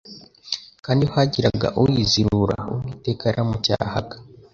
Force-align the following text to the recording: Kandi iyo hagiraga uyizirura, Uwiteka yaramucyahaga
Kandi 0.85 1.01
iyo 1.03 1.11
hagiraga 1.15 1.67
uyizirura, 1.81 2.55
Uwiteka 2.73 3.23
yaramucyahaga 3.29 4.15